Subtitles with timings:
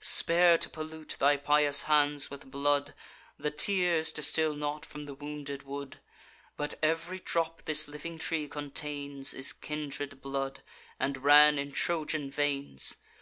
[0.00, 2.92] Spare to pollute thy pious hands with blood:
[3.38, 5.98] The tears distil not from the wounded wood;
[6.58, 10.60] But ev'ry drop this living tree contains Is kindred blood,
[11.00, 12.98] and ran in Trojan veins.